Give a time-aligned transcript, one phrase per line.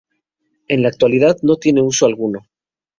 [0.67, 2.47] En la actualidad no tiene uso alguno.